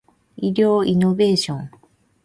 [0.37, 1.69] 医療イノベーション